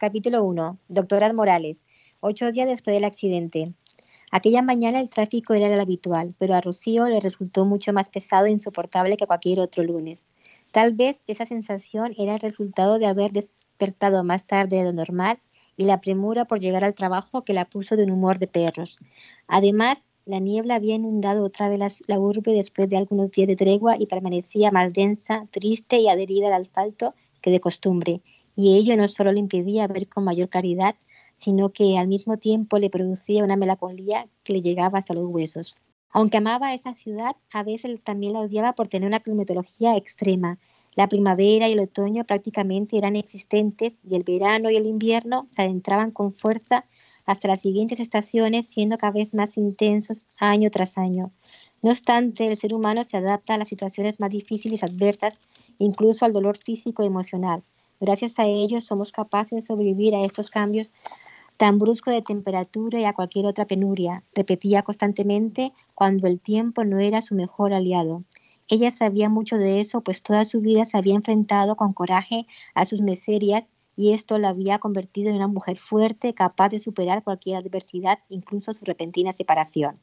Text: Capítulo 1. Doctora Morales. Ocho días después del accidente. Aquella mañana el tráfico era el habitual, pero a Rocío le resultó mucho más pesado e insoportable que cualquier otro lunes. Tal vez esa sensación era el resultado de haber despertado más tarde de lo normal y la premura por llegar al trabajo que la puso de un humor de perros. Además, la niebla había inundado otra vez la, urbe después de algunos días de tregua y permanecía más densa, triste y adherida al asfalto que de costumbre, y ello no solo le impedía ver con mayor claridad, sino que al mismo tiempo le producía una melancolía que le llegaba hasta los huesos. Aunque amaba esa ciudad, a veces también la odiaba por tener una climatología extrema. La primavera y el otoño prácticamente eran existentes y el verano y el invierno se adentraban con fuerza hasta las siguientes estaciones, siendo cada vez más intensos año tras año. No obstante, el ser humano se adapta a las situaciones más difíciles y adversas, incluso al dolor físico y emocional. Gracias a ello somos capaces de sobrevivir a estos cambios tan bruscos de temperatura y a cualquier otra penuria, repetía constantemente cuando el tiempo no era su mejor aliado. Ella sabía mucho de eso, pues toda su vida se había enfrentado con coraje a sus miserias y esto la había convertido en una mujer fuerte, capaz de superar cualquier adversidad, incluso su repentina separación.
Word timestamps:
Capítulo 0.00 0.44
1. 0.44 0.78
Doctora 0.86 1.32
Morales. 1.32 1.84
Ocho 2.20 2.52
días 2.52 2.68
después 2.68 2.94
del 2.94 3.02
accidente. 3.02 3.72
Aquella 4.30 4.62
mañana 4.62 5.00
el 5.00 5.08
tráfico 5.08 5.54
era 5.54 5.66
el 5.66 5.80
habitual, 5.80 6.36
pero 6.38 6.54
a 6.54 6.60
Rocío 6.60 7.08
le 7.08 7.18
resultó 7.18 7.64
mucho 7.64 7.92
más 7.92 8.08
pesado 8.08 8.46
e 8.46 8.52
insoportable 8.52 9.16
que 9.16 9.26
cualquier 9.26 9.58
otro 9.58 9.82
lunes. 9.82 10.28
Tal 10.70 10.94
vez 10.94 11.20
esa 11.26 11.46
sensación 11.46 12.14
era 12.16 12.34
el 12.34 12.38
resultado 12.38 13.00
de 13.00 13.06
haber 13.06 13.32
despertado 13.32 14.22
más 14.22 14.46
tarde 14.46 14.76
de 14.76 14.84
lo 14.84 14.92
normal 14.92 15.40
y 15.76 15.84
la 15.86 16.00
premura 16.00 16.44
por 16.44 16.60
llegar 16.60 16.84
al 16.84 16.94
trabajo 16.94 17.42
que 17.42 17.52
la 17.52 17.64
puso 17.64 17.96
de 17.96 18.04
un 18.04 18.12
humor 18.12 18.38
de 18.38 18.46
perros. 18.46 19.00
Además, 19.48 20.04
la 20.26 20.38
niebla 20.38 20.76
había 20.76 20.94
inundado 20.94 21.42
otra 21.42 21.68
vez 21.68 22.04
la, 22.06 22.20
urbe 22.20 22.52
después 22.52 22.88
de 22.88 22.98
algunos 22.98 23.32
días 23.32 23.48
de 23.48 23.56
tregua 23.56 23.96
y 23.98 24.06
permanecía 24.06 24.70
más 24.70 24.92
densa, 24.92 25.48
triste 25.50 25.98
y 25.98 26.08
adherida 26.08 26.54
al 26.54 26.62
asfalto 26.62 27.14
que 27.40 27.50
de 27.50 27.58
costumbre, 27.58 28.20
y 28.58 28.76
ello 28.76 28.96
no 28.96 29.06
solo 29.06 29.30
le 29.30 29.38
impedía 29.38 29.86
ver 29.86 30.08
con 30.08 30.24
mayor 30.24 30.48
claridad, 30.48 30.96
sino 31.32 31.68
que 31.68 31.96
al 31.96 32.08
mismo 32.08 32.38
tiempo 32.38 32.80
le 32.80 32.90
producía 32.90 33.44
una 33.44 33.54
melancolía 33.54 34.26
que 34.42 34.52
le 34.52 34.62
llegaba 34.62 34.98
hasta 34.98 35.14
los 35.14 35.26
huesos. 35.26 35.76
Aunque 36.10 36.38
amaba 36.38 36.74
esa 36.74 36.92
ciudad, 36.96 37.36
a 37.52 37.62
veces 37.62 38.02
también 38.02 38.32
la 38.32 38.40
odiaba 38.40 38.72
por 38.72 38.88
tener 38.88 39.06
una 39.06 39.20
climatología 39.20 39.96
extrema. 39.96 40.58
La 40.96 41.08
primavera 41.08 41.68
y 41.68 41.74
el 41.74 41.78
otoño 41.78 42.24
prácticamente 42.24 42.98
eran 42.98 43.14
existentes 43.14 44.00
y 44.02 44.16
el 44.16 44.24
verano 44.24 44.70
y 44.70 44.76
el 44.76 44.86
invierno 44.86 45.46
se 45.48 45.62
adentraban 45.62 46.10
con 46.10 46.32
fuerza 46.32 46.84
hasta 47.26 47.46
las 47.46 47.60
siguientes 47.60 48.00
estaciones, 48.00 48.66
siendo 48.66 48.98
cada 48.98 49.12
vez 49.12 49.34
más 49.34 49.56
intensos 49.56 50.26
año 50.36 50.68
tras 50.72 50.98
año. 50.98 51.30
No 51.80 51.90
obstante, 51.90 52.48
el 52.48 52.56
ser 52.56 52.74
humano 52.74 53.04
se 53.04 53.18
adapta 53.18 53.54
a 53.54 53.58
las 53.58 53.68
situaciones 53.68 54.18
más 54.18 54.32
difíciles 54.32 54.82
y 54.82 54.84
adversas, 54.84 55.38
incluso 55.78 56.24
al 56.24 56.32
dolor 56.32 56.58
físico 56.58 57.04
y 57.04 57.06
emocional. 57.06 57.62
Gracias 58.00 58.38
a 58.38 58.46
ello 58.46 58.80
somos 58.80 59.12
capaces 59.12 59.56
de 59.56 59.62
sobrevivir 59.62 60.14
a 60.14 60.24
estos 60.24 60.50
cambios 60.50 60.92
tan 61.56 61.78
bruscos 61.78 62.14
de 62.14 62.22
temperatura 62.22 63.00
y 63.00 63.04
a 63.04 63.12
cualquier 63.12 63.46
otra 63.46 63.66
penuria, 63.66 64.22
repetía 64.32 64.82
constantemente 64.82 65.72
cuando 65.94 66.28
el 66.28 66.38
tiempo 66.40 66.84
no 66.84 67.00
era 67.00 67.20
su 67.20 67.34
mejor 67.34 67.74
aliado. 67.74 68.22
Ella 68.68 68.92
sabía 68.92 69.28
mucho 69.28 69.56
de 69.56 69.80
eso, 69.80 70.02
pues 70.02 70.22
toda 70.22 70.44
su 70.44 70.60
vida 70.60 70.84
se 70.84 70.96
había 70.96 71.16
enfrentado 71.16 71.74
con 71.74 71.92
coraje 71.92 72.46
a 72.74 72.84
sus 72.84 73.02
miserias 73.02 73.68
y 73.96 74.12
esto 74.12 74.38
la 74.38 74.50
había 74.50 74.78
convertido 74.78 75.30
en 75.30 75.36
una 75.36 75.48
mujer 75.48 75.78
fuerte, 75.78 76.32
capaz 76.34 76.68
de 76.68 76.78
superar 76.78 77.24
cualquier 77.24 77.56
adversidad, 77.56 78.20
incluso 78.28 78.72
su 78.72 78.84
repentina 78.84 79.32
separación. 79.32 79.98